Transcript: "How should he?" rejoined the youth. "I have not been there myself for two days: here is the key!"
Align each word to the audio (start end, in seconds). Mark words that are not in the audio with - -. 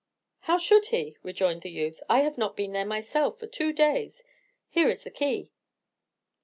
"How 0.39 0.57
should 0.57 0.87
he?" 0.87 1.15
rejoined 1.21 1.61
the 1.61 1.69
youth. 1.69 2.01
"I 2.09 2.21
have 2.21 2.35
not 2.35 2.57
been 2.57 2.71
there 2.71 2.87
myself 2.87 3.37
for 3.37 3.45
two 3.45 3.71
days: 3.71 4.23
here 4.67 4.89
is 4.89 5.03
the 5.03 5.11
key!" 5.11 5.51